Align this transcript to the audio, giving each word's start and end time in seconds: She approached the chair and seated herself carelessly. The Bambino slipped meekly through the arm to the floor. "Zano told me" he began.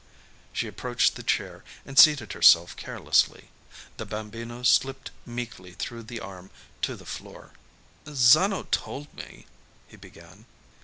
She 0.51 0.65
approached 0.67 1.13
the 1.13 1.21
chair 1.21 1.63
and 1.85 1.95
seated 1.95 2.33
herself 2.33 2.75
carelessly. 2.75 3.51
The 3.97 4.05
Bambino 4.07 4.63
slipped 4.63 5.11
meekly 5.27 5.73
through 5.73 6.01
the 6.01 6.19
arm 6.19 6.49
to 6.81 6.95
the 6.95 7.05
floor. 7.05 7.51
"Zano 8.07 8.63
told 8.71 9.13
me" 9.13 9.45
he 9.87 9.97
began. 9.97 10.45